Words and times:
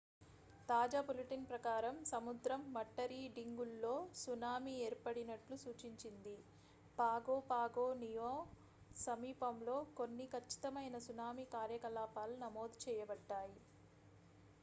తాజా 0.69 0.99
బులెటిన్ 1.07 1.43
ప్రకారం 1.49 1.95
సముద్ర 2.11 2.55
మట్టరీడింగుల్లో 2.71 3.91
సునామీ 4.21 4.73
ఏర్పడినట్లు 4.85 5.57
సూచించింది 5.63 6.35
పాగో 6.97 7.37
పాగో 7.51 7.85
నియూ 8.01 8.31
సమీపంలో 8.97 9.77
కొన్ని 9.99 10.27
ఖచ్చితమైన 10.33 10.97
సునామీ 11.07 11.45
కార్యకలాపాలు 11.55 12.35
నమోదు 12.43 12.77
చేయబడ్డాయి 12.85 13.57